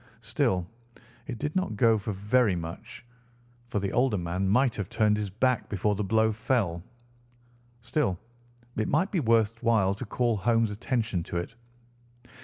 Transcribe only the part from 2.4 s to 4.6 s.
much, for the older man